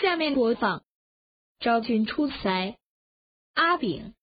[0.00, 0.82] 下面播放
[1.58, 2.78] 昭君出塞，
[3.52, 4.14] 阿炳。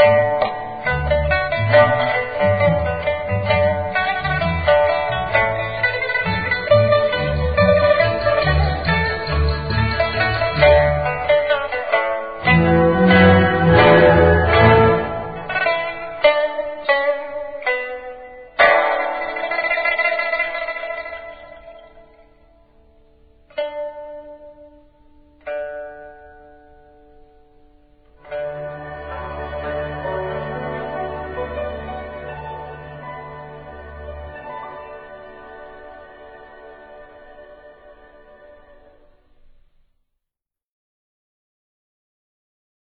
[0.00, 0.29] thank you.